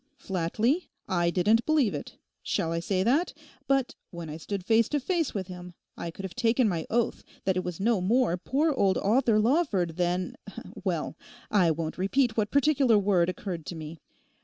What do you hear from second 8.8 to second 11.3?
Arthur Lawford than—well,